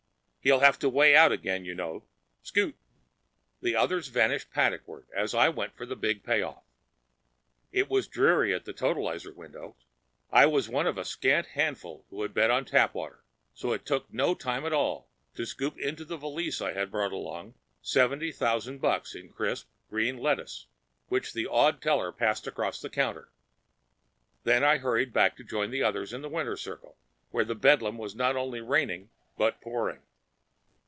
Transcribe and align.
He'll 0.43 0.61
have 0.61 0.79
to 0.79 0.89
weigh 0.89 1.15
out 1.15 1.31
again, 1.31 1.65
you 1.65 1.75
know. 1.75 2.03
Scoot!" 2.41 2.75
The 3.61 3.75
others 3.75 4.07
vanished 4.07 4.49
paddockward 4.49 5.05
as 5.15 5.35
I 5.35 5.49
went 5.49 5.75
for 5.77 5.85
the 5.85 5.95
big 5.95 6.23
payoff. 6.23 6.63
It 7.71 7.91
was 7.91 8.07
dreary 8.07 8.51
at 8.51 8.65
the 8.65 8.73
totalizer 8.73 9.35
windows. 9.35 9.75
I 10.31 10.47
was 10.47 10.67
one 10.67 10.87
of 10.87 10.97
a 10.97 11.05
scant 11.05 11.49
handful 11.49 12.07
who 12.09 12.23
had 12.23 12.33
bet 12.33 12.49
on 12.49 12.65
Tapwater, 12.65 13.21
so 13.53 13.71
it 13.71 13.85
took 13.85 14.11
no 14.11 14.33
time 14.33 14.65
at 14.65 14.73
all 14.73 15.07
to 15.35 15.45
scoop 15.45 15.77
into 15.77 16.03
the 16.03 16.17
valise 16.17 16.59
I 16.59 16.73
had 16.73 16.89
brought 16.89 17.11
along 17.11 17.49
the 17.51 17.59
seventy 17.87 18.31
thousand 18.31 18.79
bucks 18.81 19.13
in 19.13 19.29
crisp, 19.29 19.69
green 19.91 20.17
lettuce 20.17 20.65
which 21.07 21.35
an 21.35 21.45
awed 21.45 21.83
teller 21.83 22.11
passed 22.11 22.47
across 22.47 22.81
the 22.81 22.89
counter. 22.89 23.29
Then 24.43 24.63
I 24.63 24.79
hurried 24.79 25.13
back 25.13 25.37
to 25.37 25.43
join 25.43 25.69
the 25.69 25.83
others 25.83 26.11
in 26.11 26.23
the 26.23 26.29
winner's 26.29 26.61
circle, 26.61 26.97
where 27.29 27.45
bedlam 27.45 27.99
was 27.99 28.15
not 28.15 28.35
only 28.35 28.59
reigning 28.59 29.11
but 29.37 29.61
pouring. 29.61 30.01